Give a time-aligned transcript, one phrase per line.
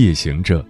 [0.00, 0.64] 夜行者，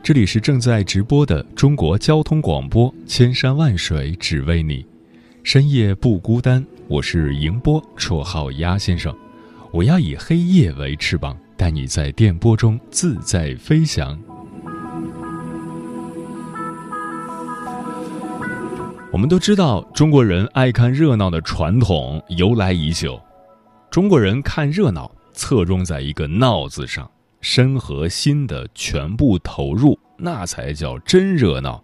[0.00, 4.86] 这里是正在直播的中国交通广播，千山万水只为你，
[5.42, 6.64] 深夜不孤单。
[6.86, 9.12] 我是迎波，绰号鸭先生。
[9.72, 14.16] 我要以黑夜为翅膀，带你在电波中自在飞翔。
[19.10, 23.20] 我们都知道，中国人爱看热闹的传统由来已久。
[23.90, 27.10] 中国人看热闹，侧重在一个“闹”字上。
[27.40, 31.82] 身和心的全部投入，那才叫真热闹。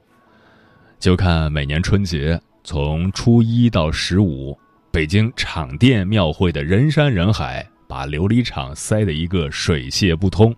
[0.99, 4.59] 就看每年春节，从初一到十五，
[4.91, 10.55] 北京厂甸庙会的人山人海，把琉璃厂塞得一个水泄不通。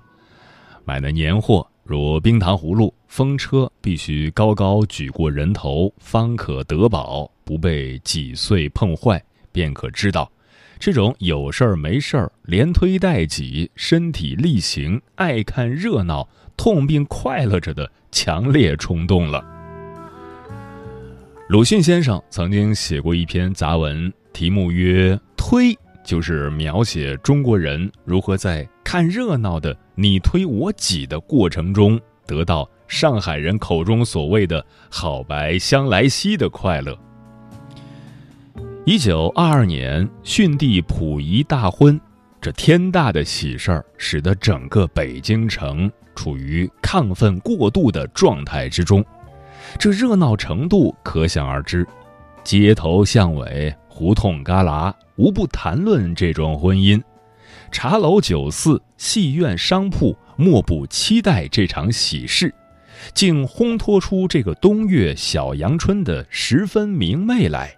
[0.85, 10.31] 买的年货如冰糖葫芦、风车，必须高高举过人头，方可得宝，不被挤碎碰坏，便可知道。
[10.85, 19.43] 这种有事儿没事儿连推带挤、身体力行、爱看热闹、痛并快乐着的强烈冲动了。
[21.49, 36.95] 鲁迅先生曾经写过一篇杂文，题目曰“推”，就是描写中国人如何在看热闹的你推我挤的过程中，得到上海人口中所谓的好白香来兮的快乐。
[38.87, 41.99] 一九二二年，逊帝溥仪大婚，
[42.39, 49.03] 这天大的喜事儿，使得整个北京城处于亢奋过度的状态之中，
[49.79, 51.87] 这热闹程度可想而知。
[52.43, 57.01] 街头巷尾、胡同旮旯，无不谈论这桩婚姻；
[57.73, 62.55] 茶楼酒肆、戏院商铺，莫不期待这场喜事，
[63.15, 67.75] 竟烘托出这个冬月小阳春的十分明媚来。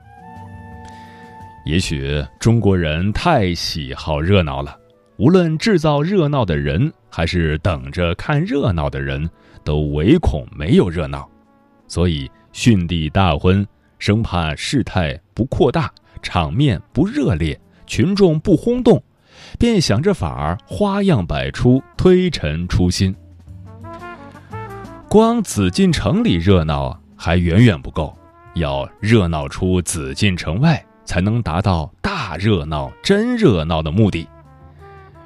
[1.66, 4.78] 也许中国人太喜好热闹了，
[5.16, 9.28] 无论制造热闹的人，还是等着看热闹的人，
[9.65, 11.28] 都唯恐没有热闹，
[11.88, 13.66] 所以逊帝大婚，
[13.99, 15.91] 生怕事态不扩大，
[16.22, 19.03] 场面不热烈，群众不轰动，
[19.59, 23.12] 便想着法儿，花样百出，推陈出新。
[25.09, 28.16] 光紫禁城里热闹还远远不够，
[28.54, 30.81] 要热闹出紫禁城外。
[31.06, 34.28] 才能达到大热闹、真热闹的目的。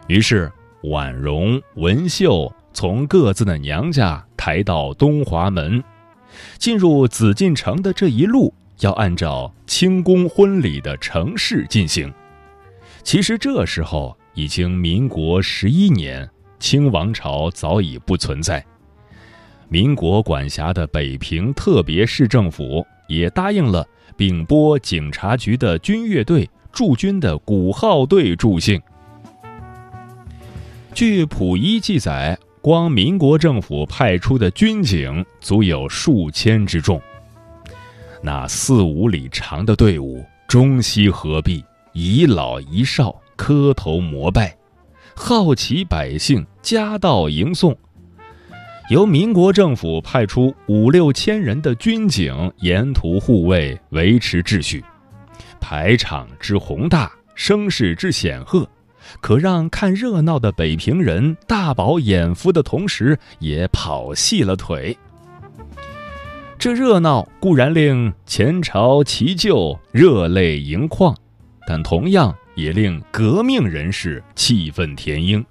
[0.06, 0.52] 于是，
[0.84, 5.82] 婉容、文秀从各自的娘家抬到东华门，
[6.58, 12.12] 进入紫禁城的这一路，要按照清宫婚礼的程式进行。
[13.02, 18.64] 其实这时候已经民国十一年，清王朝早已不存在。
[19.68, 23.86] 民国管辖的北平特别市政府也答应了。
[24.20, 28.78] 并拨警察局的军乐队驻军的鼓号队助兴。
[30.92, 37.00] 据溥仪记载，光民国政府派出的军警足有数千之众。
[38.22, 41.64] 那四五里长的队伍，中西合璧，
[41.94, 44.54] 一老一少磕头膜拜，
[45.16, 47.75] 好奇百姓夹道迎送。
[48.91, 54.84] 由民国政府派出五六千人的军警沿途护卫，维持秩序。
[55.61, 58.69] 排场之宏大，声势之显赫，
[59.21, 64.99] 可让看热闹的北平人大饱眼福的同时，也跑细了腿。
[66.59, 71.17] 这热闹固然令前朝奇旧热泪盈眶，
[71.65, 75.47] 但同样也令革命人士气愤填膺。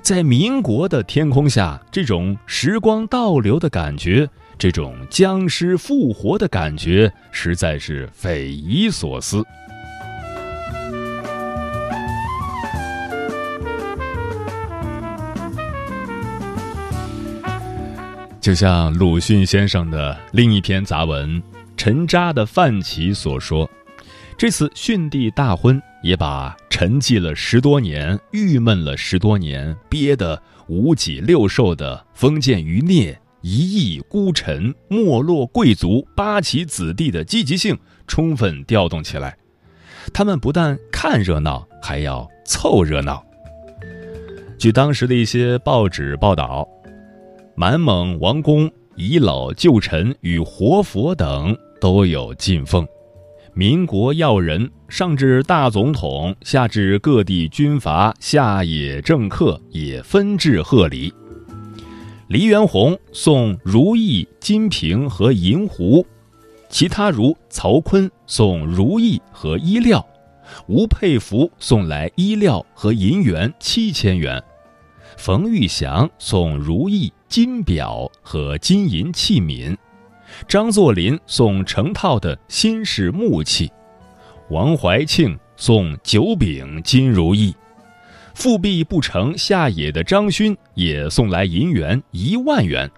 [0.00, 9.44] 在民国的天空下，这种时光倒流的感觉，这种僵尸复活的感觉，实在是匪夷所思。
[18.40, 21.42] 就像鲁迅先生的另一篇杂文
[21.76, 23.68] 《陈渣的范琪》所说，
[24.38, 25.78] 这次逊帝大婚。
[26.00, 37.76] 也把沉寂了十多年、郁闷了十多年、憋得五脊六兽的封建余孽、一意孤臣、没落贵族、八旗子弟的积极性
[38.06, 39.36] 充分调动起来。
[40.14, 43.24] 他们不但看热闹，还要凑热闹。
[44.56, 46.64] 据当时的一些报纸报道，
[47.56, 52.86] 满蒙王公、遗老旧臣与活佛等都有进奉。
[53.58, 61.12] 民国要人，上至大总统，下至各地军阀、下野政客，也纷至贺礼。
[62.28, 66.06] 黎元洪送如意、金瓶和银壶，
[66.68, 70.06] 其他如曹锟送如意和衣料，
[70.68, 74.40] 吴佩孚送来衣料和银元七千元，
[75.16, 79.76] 冯玉祥送如意、金表和金银器皿。
[80.46, 83.70] 张作霖送成套的新式木器，
[84.50, 87.54] 王怀庆送九柄金如意，
[88.34, 92.90] 复辟不成下野的张勋也送来银元一万元。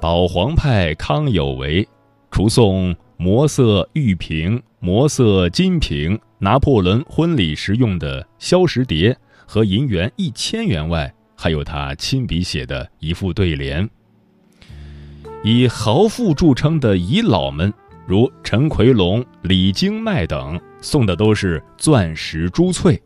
[0.00, 1.86] 保皇派康有为，
[2.30, 13.88] 除送磨色玉瓶、磨色金瓶、拿破仑婚礼时用的消石碟和银元一千元外，还有他亲笔写的一副对联。
[15.50, 17.72] 以豪富著称的遗老们，
[18.06, 23.00] 如陈奎龙、李经迈等，送的都是钻石珠翠；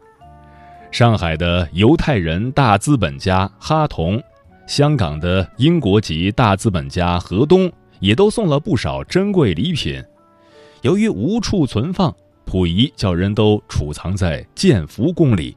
[0.91, 4.21] 上海的犹太人大资本家哈同，
[4.67, 10.03] 香港的英国籍大资本家何东，也都送了不少珍贵礼品。
[10.81, 12.13] 由于无处存放，
[12.45, 15.57] 溥仪叫人都储藏在建福宫里。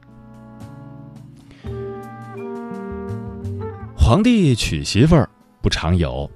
[3.96, 5.28] 皇帝娶媳妇儿
[5.60, 6.30] 不常有。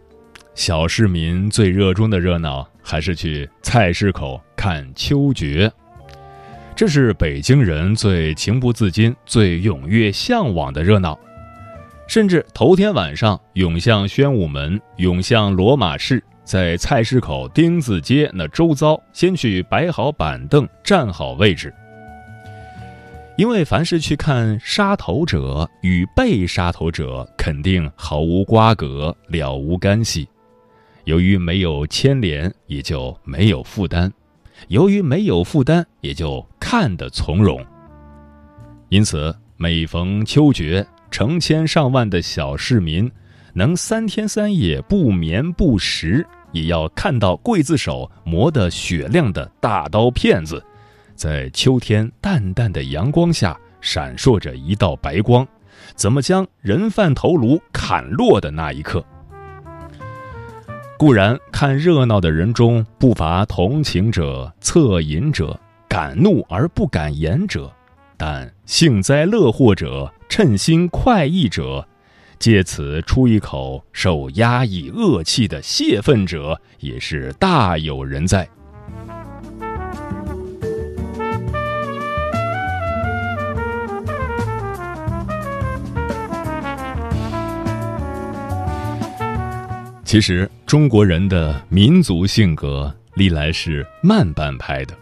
[0.60, 5.72] 小市民最热衷的热闹，还是去菜市口看秋决。
[6.76, 11.18] 这是北京人最情不自禁、最踊跃向往的热闹。
[12.06, 21.72] 甚至头天晚上涌向宣武门，涌向罗马市，在菜市口丁字街那周遭，先去摆好板凳，站好位置。
[23.38, 30.28] 因为凡是去看杀头者与被杀头者，肯定毫无瓜葛，了无干系。
[31.04, 34.10] 由于没有牵连，也就没有负担；
[34.68, 37.64] 由于没有负担，也就看得从容。
[38.88, 43.10] 因此，每逢秋决，成千上万的小市民
[43.54, 50.62] 能三天三夜不眠不食，也要看到刽子手磨得雪亮的大刀片子，
[51.14, 55.46] 在秋天淡淡的阳光下闪烁着一道白光，
[55.94, 59.04] 怎么将人犯头颅砍落的那一刻。
[61.00, 65.58] 固然看热闹的人中不乏同情者、恻隐者、
[65.88, 67.72] 敢怒而不敢言者，
[68.18, 71.88] 但幸灾乐祸者、称心快意者，
[72.38, 78.46] 借此出一口受压抑恶气的泄愤者，也是大有人在。
[90.10, 94.92] 其实，中国人的民族性格历来是慢半拍的，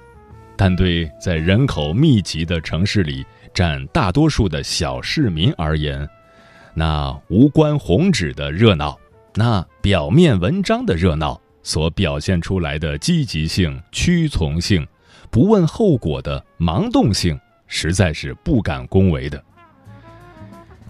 [0.55, 3.25] 但对在人口密集的城市里
[3.55, 6.07] 占大多数的小市民而言，
[6.75, 8.99] 那无关宏旨的热闹，
[9.35, 14.87] 那表面文章的热闹所表现出来的积极性、屈从性、
[15.31, 19.43] 不问后果的盲动性，实在是不敢恭维的。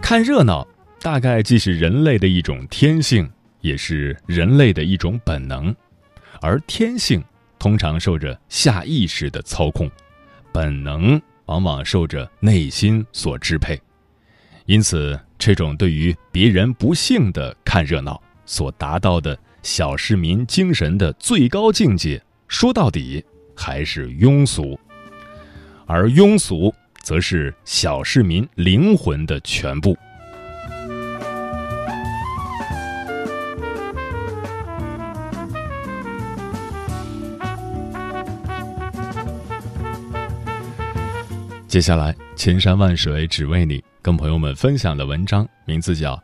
[0.02, 0.66] 看热闹，
[1.00, 3.30] 大概既是人类的一种天性。
[3.60, 5.74] 也是人类的一种本能，
[6.40, 7.22] 而天性
[7.58, 9.90] 通常受着下意识的操控，
[10.52, 13.80] 本能往往受着内心所支配。
[14.66, 23.24] 因此，这种对于别人不幸的看热闹所达到的小市民精神的最高境界，说到底
[23.56, 24.78] 还是庸俗，
[25.86, 29.96] 而庸俗则是小市民灵魂的全部。
[41.68, 46.16] 接下来，千山万水只为你，跟朋友们分享的文章名字叫《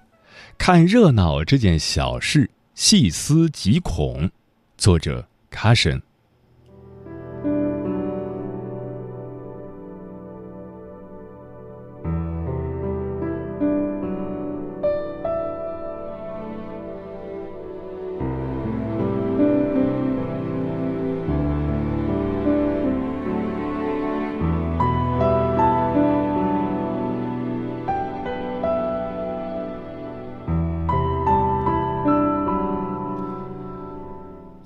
[0.56, 4.22] 看热闹这件小事，细思极恐》，
[4.78, 6.00] 作者 Cushion。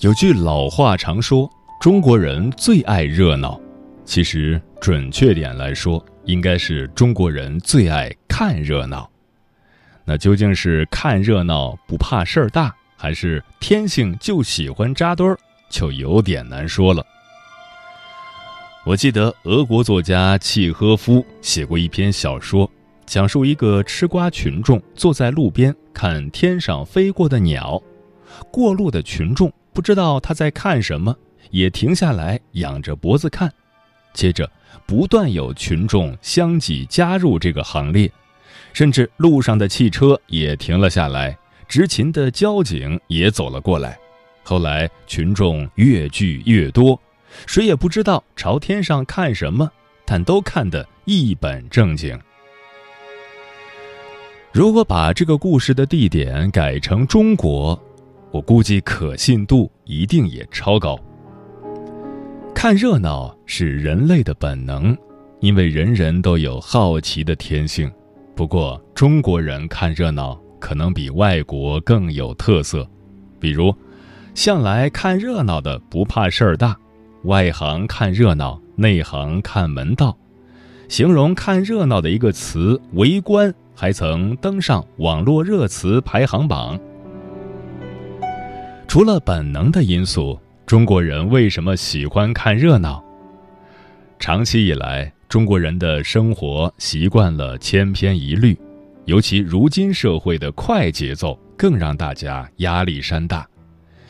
[0.00, 1.50] 有句老话常说，
[1.80, 3.60] 中国人最爱热闹，
[4.04, 9.10] 其实准确点来说，应该是中国人最爱看热闹。
[10.04, 15.36] 那究竟是看热闹不怕事儿大，还是天性就喜欢扎堆儿，
[15.68, 17.04] 就有点难说了。
[18.86, 22.70] 我记得俄国作家契诃夫写过一篇小说，
[23.04, 27.82] 讲述一个吃瓜群众坐在路边看天上飞过的鸟，
[28.52, 31.16] 过路的群众不知道他在看什么，
[31.52, 33.48] 也停下来仰着脖子看。
[34.12, 34.50] 接着，
[34.84, 38.10] 不断有群众相继加入这个行列。
[38.72, 43.96] 甚至路上的汽车也停了下来，执勤的交警也走了过来。
[44.42, 47.00] 后来群众越聚越多，
[47.46, 49.70] 谁也不知道朝天上看什么，
[50.04, 52.18] 但都看得一本正经。
[54.50, 57.80] 如果把这个故事的地点改成中国，
[58.30, 60.98] 我估计可信度一定也超高。
[62.54, 64.96] 看热闹是人类的本能，
[65.40, 67.90] 因为人人都有好奇的天性。
[68.34, 72.88] 不过，中国人看热闹可能比外国更有特色，
[73.40, 73.74] 比如，
[74.34, 76.76] 向来看热闹的不怕事儿大，
[77.24, 80.16] 外行看热闹，内行看门道。
[80.88, 86.78] 形容看热闹的一个词“围观”，还曾登上网络热词排行榜。
[88.88, 93.04] 除了本能的因素，中国人为什么喜欢看热闹？
[94.18, 95.12] 长期以来。
[95.28, 98.58] 中国人的生活习惯了千篇一律，
[99.04, 103.46] 尤其如今社会的快节奏更让大家压力山大。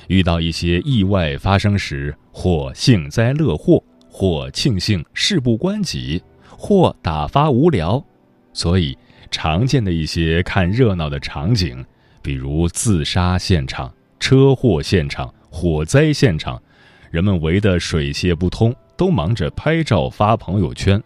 [0.07, 6.23] 遇到一些意外发生时，或幸灾乐祸，或庆幸事不关己，
[6.57, 8.01] 或打发无聊。
[8.53, 8.97] 所以，
[9.29, 11.85] 常见的一些看热闹的场景，
[12.23, 16.61] 比如自杀现场、车祸现场、火灾现场，
[17.11, 18.75] 人们围得水泄不通。
[18.99, 21.01] 都忙着拍照发朋友圈。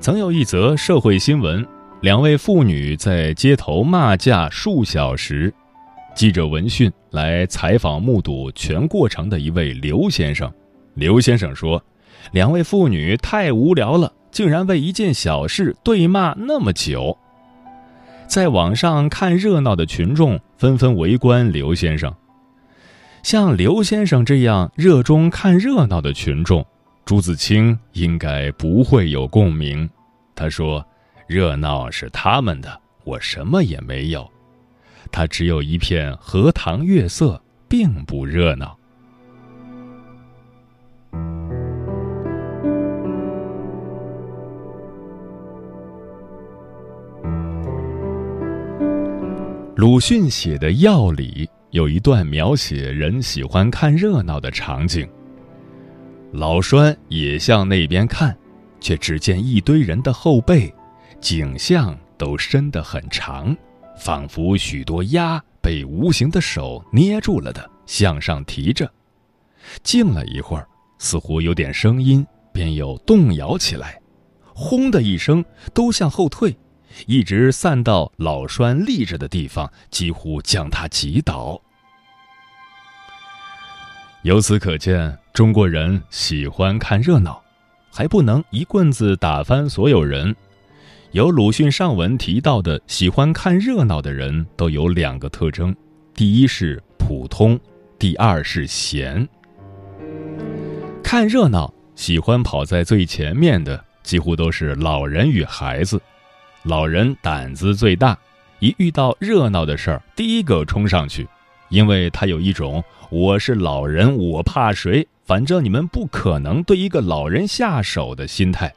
[0.00, 1.62] 曾有一则社会新闻：
[2.00, 5.52] 两位妇女在街头骂架数小时。
[6.14, 10.50] 记者闻讯来采访目睹全过程的一位刘先生。
[10.94, 11.84] 刘先生说
[12.32, 17.18] ：“两位妇女太无聊了，竟然为一件小事对骂那么久。”
[18.28, 22.14] 在网上看热闹的群众纷纷围观刘先生。
[23.22, 26.64] 像刘先生这样热衷看热闹的群众，
[27.06, 29.88] 朱自清应该不会有共鸣。
[30.34, 30.86] 他说
[31.26, 34.30] ：“热闹是他们的，我什么也没有。
[35.10, 38.77] 他只有一片荷塘月色，并不热闹。”
[49.78, 51.48] 鲁迅写的《药》里。
[51.70, 55.08] 有一段描写人喜欢看热闹的场景。
[56.32, 58.36] 老栓也向那边看，
[58.80, 60.74] 却只见一堆人的后背，
[61.20, 63.56] 颈项都伸得很长，
[63.96, 68.90] 仿佛许多鸭被无形的手捏住了的，向上提着。
[69.84, 70.66] 静了一会儿，
[70.98, 73.96] 似乎有点声音，便又动摇起来，
[74.42, 76.58] 轰的一声，都向后退。
[77.06, 81.60] 一直散到老栓立着的地方，几乎将他挤倒。
[84.22, 87.40] 由此可见，中国人喜欢看热闹，
[87.90, 90.34] 还不能一棍子打翻所有人。
[91.12, 95.74] 有鲁迅上文提到的喜欢看热闹的人，都有两个特征：
[96.14, 97.58] 第一是普通，
[97.98, 99.26] 第二是闲。
[101.02, 105.98] 看热闹喜欢跑在最前面的，几乎都是老人与孩子。
[106.68, 108.14] 老人胆子最大，
[108.58, 111.26] 一遇到热闹的事儿，第一个冲上去，
[111.70, 115.08] 因为他有一种“我是老人，我怕谁？
[115.24, 118.70] 反正你们不可能对一个老人下手”的心态。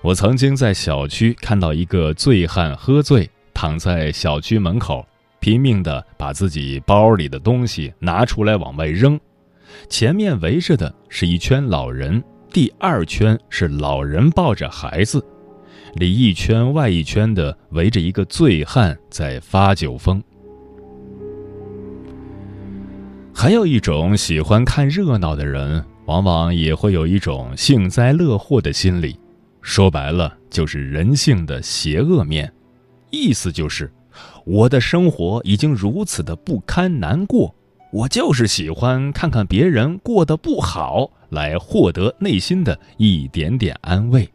[0.00, 5.06] 我曾经在小区看到一个醉汉喝醉，躺在小区门口，
[5.40, 9.20] 拼命的把自己包里的东西拿出来往外扔，
[9.90, 15.22] 前面围着的是一圈老人，第二圈是老人抱着孩子。
[15.94, 20.22] 里一圈外一圈的围着一个醉汉在发酒疯。
[23.34, 29.18] 还有一种喜欢看热闹的人，往往也会有一种幸灾乐祸的心理，
[29.62, 32.52] 说白了就是人性的邪恶面。
[33.10, 33.90] 意思就是，
[34.44, 37.54] 我的生活已经如此的不堪难过，
[37.92, 44.28] 我就是喜欢看看别人过得不好，来获得内心的一点点安慰。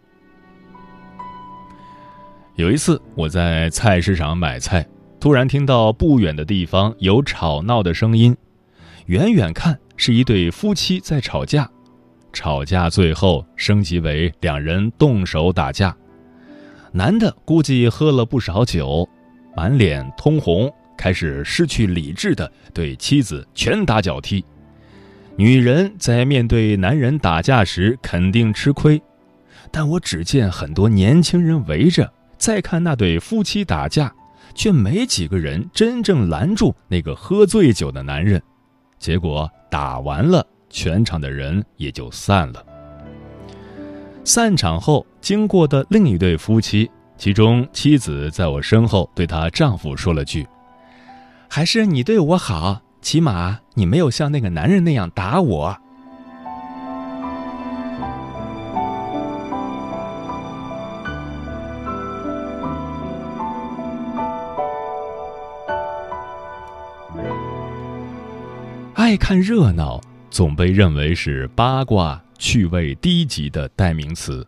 [2.56, 4.88] 有一次，我在菜市场买菜，
[5.20, 8.34] 突然听到不远的地方有吵闹的声音。
[9.08, 11.70] 远远看，是一对夫妻在吵架，
[12.32, 15.94] 吵架最后升级为两人动手打架。
[16.94, 19.06] 男的估计喝了不少酒，
[19.54, 24.46] 满脸通红，开始失去理智的对妻子拳打脚踢。
[25.36, 29.02] 女人在面对男人打架时肯定吃亏，
[29.72, 32.10] 但我只见很多年轻人围着，
[32.46, 34.14] 再看那对夫妻打架，
[34.54, 38.40] 却没几个人真正拦住那个喝醉酒的男人。
[39.00, 42.64] 结果打完了，全场的人也就散了。
[44.24, 46.88] 散场后，经过的另一对夫妻，
[47.18, 50.48] 其中妻子在我身后对她丈夫说了句
[51.50, 55.76] ：“还是你对我好，起码你没有像那个男人那样打我。”
[69.06, 72.20] 爱看热闹，总被认为是八卦。
[72.40, 74.44] 趣味低级的代名词，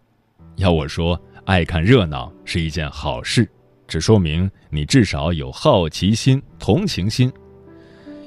[0.55, 3.47] 要我说，爱看热闹是一件好事，
[3.87, 7.31] 这说明你至少有好奇心、同情心。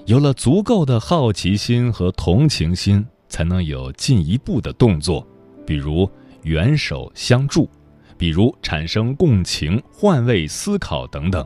[0.07, 5.27] 有了足够的好奇心和同情心，才能有进一步的动作，
[5.67, 6.09] 比如
[6.45, 7.69] 援手相助，
[8.17, 11.45] 比如产生共情、换位思考等等。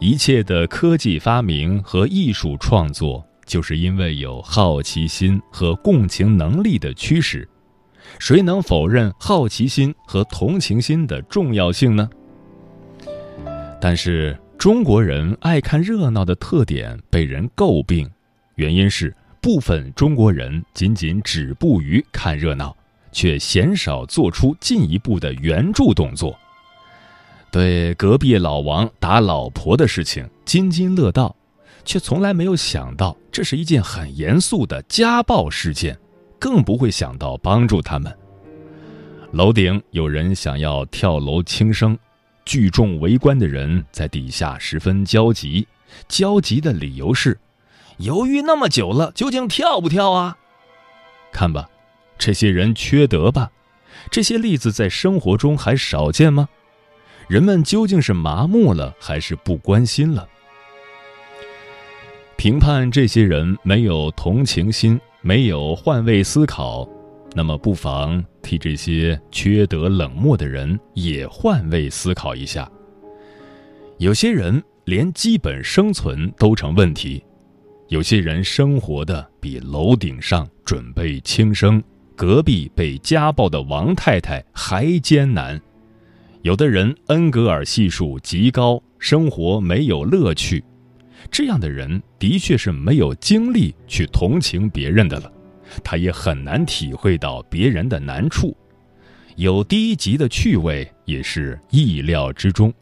[0.00, 3.22] 一切的科技发明和艺术创作。
[3.46, 7.48] 就是因为有好奇心和共情能力的驱使，
[8.18, 12.10] 谁能否认好奇心和同情心的重要性呢？
[13.80, 18.10] 但是中国人爱看热闹的特点被人诟病，
[18.56, 22.76] 原因是部分中国人仅仅止步于看热闹，
[23.12, 26.36] 却鲜少做出进一步的援助动作，
[27.52, 31.36] 对隔壁老王打老婆的事情津津乐道。
[31.86, 35.96] 却从来没有想到这是一件很严肃的家暴事件，
[36.38, 38.14] 更不会想到帮助他们。
[39.32, 41.96] 楼顶有人想要跳楼轻生，
[42.44, 45.66] 聚众围观的人在底下十分焦急，
[46.08, 47.38] 焦急的理由是：
[47.98, 50.36] 犹豫那么久了，究竟跳不跳啊？
[51.32, 51.68] 看吧，
[52.18, 53.50] 这些人缺德吧？
[54.10, 56.48] 这些例子在生活中还少见吗？
[57.28, 60.28] 人们究竟是麻木了，还是不关心了？
[62.36, 66.86] 评判这些人没有同情心，没有换位思考，
[67.34, 72.70] 那么不妨替这些缺德冷漠的人也换位思考一下。
[73.98, 77.24] 有些人连基本生存都成问题，
[77.88, 81.82] 有些人生活的比楼顶上准备轻生、
[82.14, 85.58] 隔壁被家暴的王太太还艰难，
[86.42, 90.62] 有的人恩格尔系数极高，生活没有乐趣。
[91.30, 95.32] 这样的人的确是没有精力去同情别人的了，
[95.84, 98.56] 他也很难体会到别人的难处，
[99.36, 102.72] 有低级的趣味也是意料之中。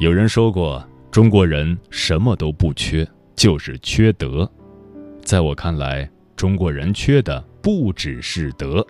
[0.00, 4.48] 有人说过，中国人什么都不缺，就是缺德。
[5.24, 8.86] 在我看来，中国人缺的不只是德。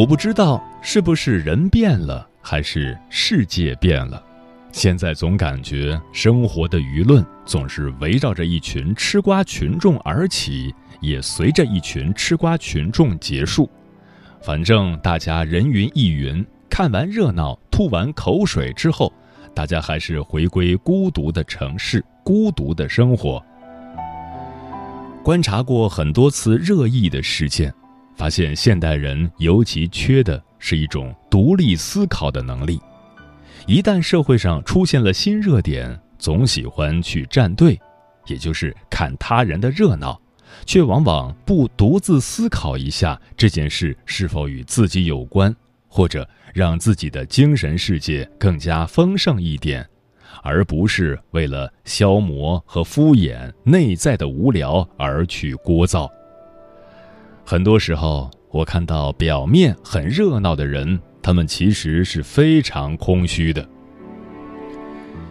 [0.00, 4.24] 我不知道是不是人变了，还是世界变了。
[4.72, 13.68] 现在总感觉生活的舆论总是围绕着一群吃瓜群众而起，也随着一群吃瓜群众结束。
[14.40, 19.12] 反正大家人云亦云，看完热闹、吐完口水之后，
[19.54, 23.44] 大家还是回归孤独的城市、孤独的生活。
[25.22, 27.70] 观察过很多次热议的事件。
[28.20, 32.78] 发现现代人尤其缺的是一种独立思考的能力。
[33.66, 37.80] 一旦社会上出现了新热点，总喜欢去站队，
[38.26, 40.20] 也就是看他人的热闹，
[40.66, 45.56] 却往往不独自思考一下这件事是否与自己有关，
[45.88, 49.88] 或者让自己的精神世界更加丰盛一点，
[50.42, 56.06] 而不是为了消磨和敷衍内在的无聊而去聒噪。
[57.44, 63.68] 很多时候，我看到表面很热闹的人，他们其实是非常空虚的。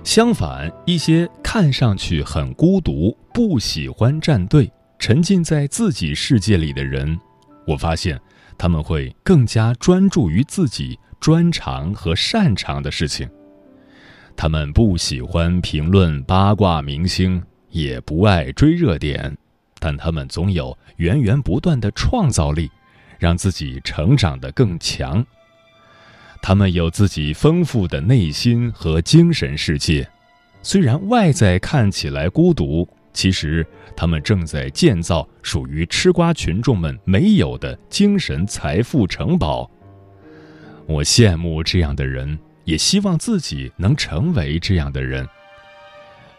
[0.04, 7.20] 相反，一些看上去很孤独、不喜欢站队、沉浸在自己世界里的人，
[7.68, 8.20] 我发现
[8.58, 13.30] 他们会更加专注于自己专长和擅长的事情。
[14.36, 19.38] 他们不喜欢评论八卦明星，也不爱追热点，
[19.80, 22.70] 但他们总有源源不断的创造力，
[23.18, 25.26] 让自己成长得更强。
[26.42, 30.08] 他们有自己丰富的内心和精神世界，
[30.62, 33.66] 虽然外在看起来孤独，其实
[33.96, 39.70] 他们正在建造属于吃瓜群众们没有的精神财富城堡。
[40.86, 45.28] 我羡慕这样的人，也希望自己能成为这样的人。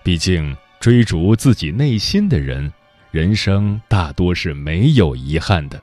[0.03, 2.73] 毕竟，追逐自己内心的人，
[3.11, 5.83] 人生大多是没有遗憾的，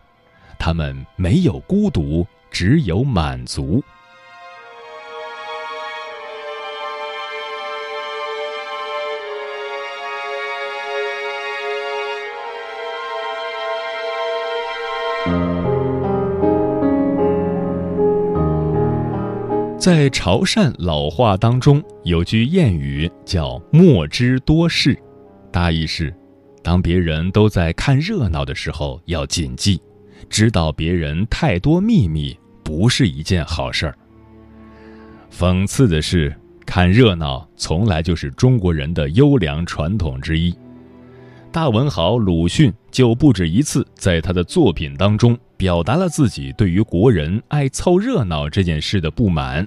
[0.57, 3.83] 他们没有孤独，只有满足。
[19.77, 24.97] 在潮汕老话当中，有句谚语叫“莫知多事”，
[25.51, 26.13] 大意是：
[26.67, 29.79] 当别人都在看热闹的时候，要谨记，
[30.29, 33.97] 知道别人太多秘密不是一件好事儿。
[35.31, 40.53] 讽刺的是，看热闹从来就是中国人的优良传统之一。
[41.53, 49.65] 大文豪鲁迅就不止一次在他的作品当中表达了自己对于国人爱凑热闹这件事的不满。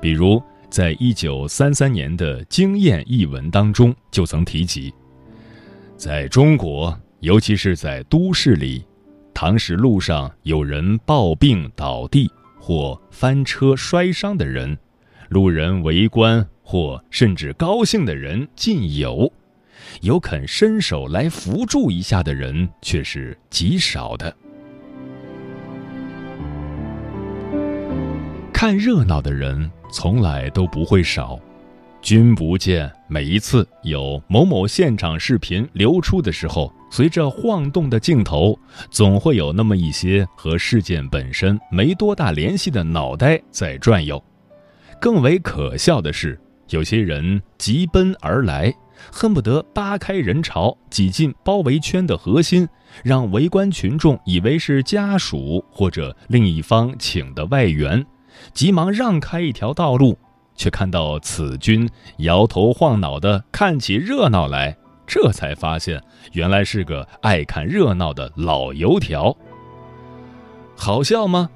[0.00, 4.90] 比如，在一九三三年的《经验》一文当中，就曾提及，
[5.96, 8.84] 在中国，尤其是在都市里，
[9.32, 14.76] 唐时路上有人抱病倒地或翻车摔伤的人，
[15.28, 19.32] 路人围观或甚至高兴的人尽有，
[20.02, 24.36] 有肯伸手来扶助一下的人却是极少的。
[28.52, 29.70] 看热闹的人。
[29.92, 31.38] 从来都不会少，
[32.04, 38.58] 君不见每一次有某某现场视频流出的时候，随着晃动的镜头，
[38.90, 44.22] 总会有那么一些和事件本身没多大联系的脑袋在转悠。
[45.00, 46.38] 更为可笑的是，
[46.68, 48.70] 有些人急奔而来，
[49.10, 52.68] 恨不得扒开人潮，挤进包围圈的核心，
[53.02, 58.04] 让围观群众以为是家属或者另一方请的外援。
[58.52, 60.18] 急忙让开一条道路，
[60.56, 61.88] 却看到此君
[62.18, 69.36] 摇头晃脑的看起热闹来，这才发现原来是个爱看热闹的老油条。
[70.76, 71.48] 好笑吗？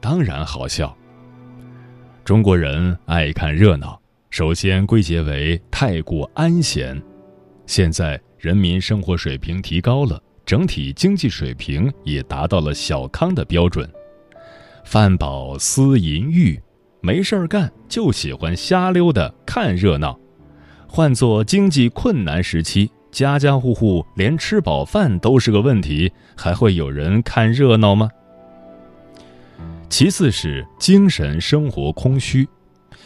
[0.00, 0.96] 当然好笑。
[2.24, 7.00] 中国人爱看热闹，首先归结为太过安闲。
[7.66, 13.90] 现在人民生活水平提高了，整体经济水平也达到了小康的标准。
[14.84, 16.60] 饭饱思淫欲，
[17.00, 20.18] 没事儿干就喜欢瞎溜达看热闹。
[20.86, 28.10] 换做经济困难时期，家家户户连吃饱饭都是个问题，还会有人看热闹吗？
[29.88, 32.46] 其次是精神生活空虚，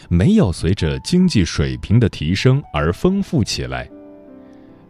[0.08, 3.88] 没有随着经济水平的提升而丰富起来。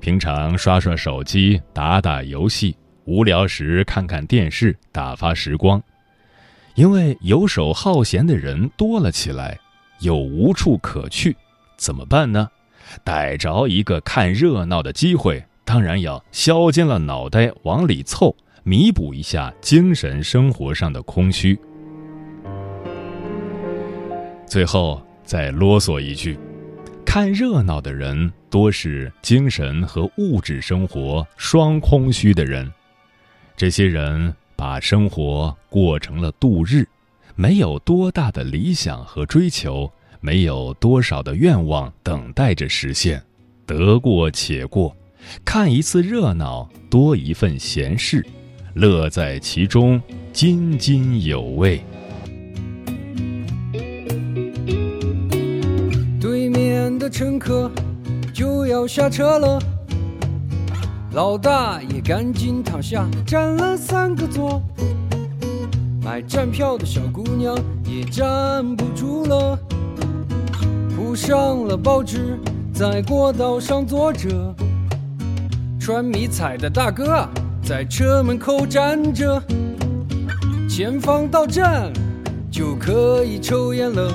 [0.00, 5.82] 平常刷刷手机、打打游戏，无聊时看看电视打发时光。
[6.74, 9.58] 因为游手好闲的人多了起来，
[10.00, 11.36] 又无处可去，
[11.76, 12.48] 怎么办呢？
[13.04, 21.58] 逮着一个看热闹的机会，当然要削尖了脑袋往里凑，弥补一下精神生活上的空虚。
[24.46, 26.38] 最后再啰嗦一句：
[27.04, 32.70] 看热闹的人多是精神和物质生活双空虚的人，
[33.56, 34.34] 这些人。
[34.62, 36.86] 把生活过成了度日，
[37.34, 43.20] 没有多大的理想和追求，没有多少的愿望等待着实现，
[43.66, 44.96] 得过且过，
[45.44, 48.24] 看一次热闹多一份闲事，
[48.74, 50.00] 乐在其中
[50.32, 51.82] 津津有味。
[56.20, 57.68] 对面的乘客
[58.32, 59.71] 就要下车了。
[61.14, 64.62] 老大爷赶紧躺下，占了三个座。
[66.02, 69.58] 买站票的小姑娘也站不住了，
[70.96, 72.38] 铺上了报纸，
[72.72, 74.54] 在过道上坐着。
[75.78, 77.28] 穿迷彩的大哥，
[77.62, 79.42] 在车门口站着。
[80.66, 81.92] 前方到站
[82.50, 84.10] 就可以抽烟了。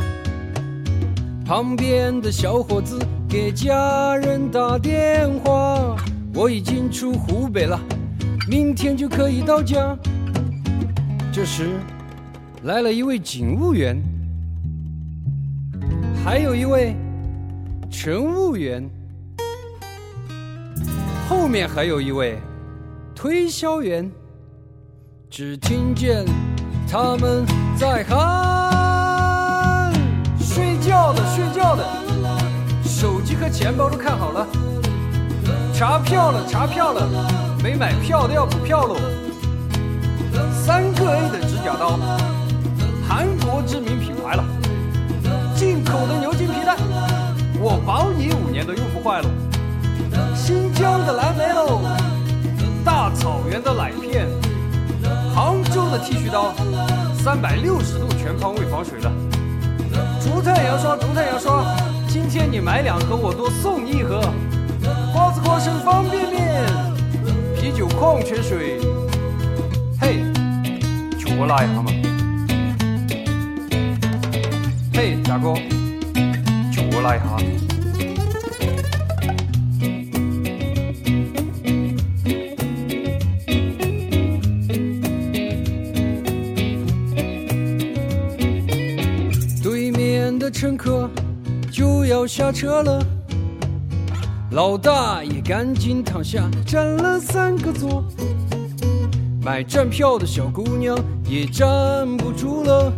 [1.45, 2.97] 旁边的小伙子
[3.29, 5.95] 给家人打电话。
[6.37, 7.79] 我已经出湖北了，
[8.47, 9.97] 明天就可以到家。
[11.33, 11.79] 这时，
[12.61, 13.99] 来了一位警务员，
[16.23, 16.95] 还有一位
[17.89, 18.87] 乘务员。
[21.27, 22.37] 后面还有一位
[23.15, 24.07] 推销员，
[25.31, 26.23] 只听见
[26.87, 27.43] 他们
[27.75, 29.91] 在喊：
[30.39, 31.83] 睡觉的，睡觉的，
[32.83, 34.47] 手机和钱包都看好了，
[35.77, 37.07] 查票了，查票了，
[37.61, 38.95] 没买票的要补票喽。
[40.51, 41.99] 三个 A 的指甲刀，
[43.07, 44.43] 韩国知名品牌了，
[45.55, 46.75] 进口的牛筋皮带，
[47.61, 49.29] 我保你五年都用不坏喽。
[50.33, 51.81] 新疆的蓝莓喽，
[52.83, 54.25] 大草原的奶片，
[55.35, 56.55] 杭州的剃须刀，
[57.23, 59.11] 三百六十度全方位防水的。
[60.19, 61.63] 竹炭牙刷，竹炭牙刷，
[62.07, 64.19] 今天你买两盒，我多送你一盒。
[65.13, 66.65] 瓜子花生方便面，
[67.55, 68.79] 啤酒矿泉水，
[69.99, 70.19] 嘿，
[71.17, 71.91] 就我来一下嘛。
[74.93, 75.53] 嘿，大哥，
[76.71, 77.37] 就我来一下。
[89.63, 91.09] 对面的乘客
[91.71, 93.05] 就要下车了，
[94.51, 98.01] 老大爷赶紧躺下，占了三个座。
[99.43, 102.91] 买站票的小姑娘也站不住了，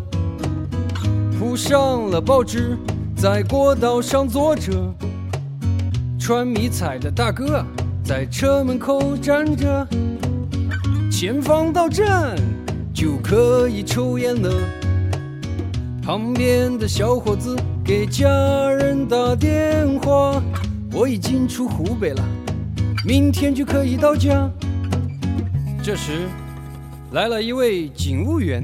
[1.38, 2.78] 铺上了报纸，
[3.16, 4.72] 在过道上坐着。
[6.20, 7.66] 穿迷彩的大哥
[8.04, 9.88] 在车门口站着，
[11.12, 12.36] 前方到站
[12.94, 14.52] 就可以抽烟了。
[16.04, 18.30] 旁边的小伙子给家
[18.72, 20.42] 人打电话，
[20.92, 22.24] 我已经出湖北了，
[23.06, 24.50] 明天就可以到家。
[25.84, 26.28] 这时，
[27.12, 28.64] 来了一位警务员，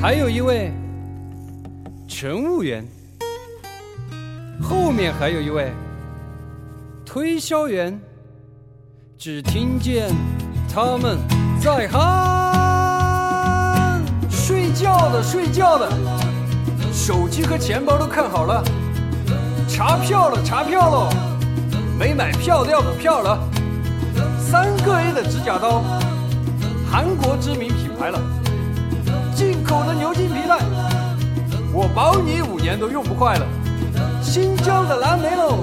[0.00, 0.72] 还有一位
[2.06, 2.84] 乘务员，
[4.62, 5.72] 后面还有一位
[7.04, 7.98] 推销员。
[9.16, 10.10] 只听见
[10.68, 11.18] 他们
[11.58, 15.90] 在喊：睡觉的，睡觉的，
[16.92, 18.62] 手机和钱包都看好了，
[19.68, 21.08] 查票了，查票了，
[21.98, 23.38] 没买票的要补票了。
[24.38, 25.82] 三个 A 的指甲刀，
[26.90, 28.20] 韩国知名品牌了，
[29.34, 30.58] 进口的牛筋皮带，
[31.72, 33.46] 我保你五年都用不坏了。
[34.22, 35.58] 新疆的蓝莓喽，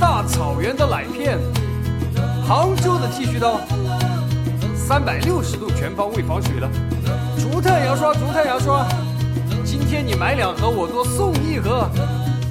[0.00, 1.38] 大草原的奶片，
[2.46, 3.60] 杭州的剃须刀，
[4.74, 6.68] 三百六十度全方位防水了。
[7.38, 8.86] 竹炭牙刷，竹炭牙刷，
[9.64, 11.88] 今天你买两盒，我多送一盒。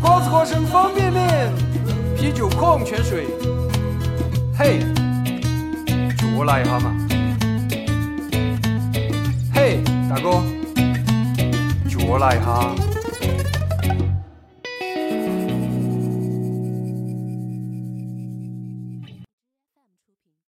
[0.03, 1.49] 瓜子花生方便面，
[2.17, 3.25] 啤酒矿泉水。
[4.53, 4.79] 嘿，
[6.17, 6.93] 就我来一下嘛。
[9.55, 10.43] 嘿，大哥，
[11.89, 12.92] 就我来一下。